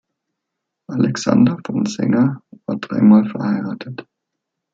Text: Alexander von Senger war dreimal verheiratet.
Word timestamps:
Alexander 0.89 1.59
von 1.63 1.85
Senger 1.85 2.41
war 2.65 2.77
dreimal 2.77 3.29
verheiratet. 3.29 4.07